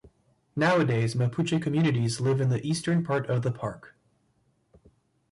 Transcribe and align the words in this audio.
Nowadays 0.55 1.13
Mapuche 1.13 1.61
communities 1.61 2.19
live 2.19 2.41
in 2.41 2.49
the 2.49 2.65
eastern 2.65 3.03
part 3.03 3.27
of 3.29 3.43
the 3.43 3.51
park. 3.51 3.93